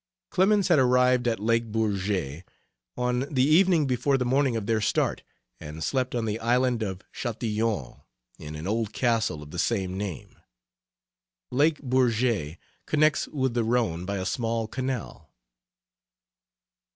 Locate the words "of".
4.55-4.65, 6.81-7.03, 9.43-9.51